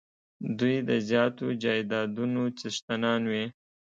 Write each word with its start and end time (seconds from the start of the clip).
دوی 0.59 0.75
د 0.89 0.91
زیاتو 1.09 1.45
جایدادونو 1.63 2.41
څښتنان 2.59 3.21
وي. 3.31 3.45